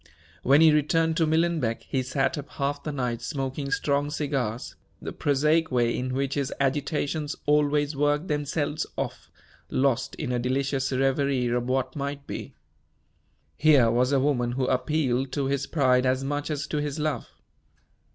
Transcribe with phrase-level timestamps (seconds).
[0.41, 5.13] When he returned to Millenbeck, he sat up half the night smoking strong cigars the
[5.13, 9.29] prosaic way in which his agitations always worked themselves off
[9.69, 12.55] lost in a delicious reverie of what might be.
[13.55, 17.27] Here was a woman who appealed to his pride as much as to his love.